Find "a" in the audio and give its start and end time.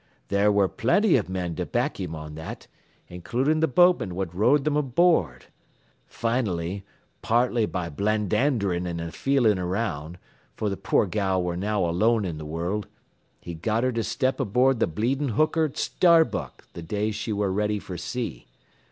8.99-9.11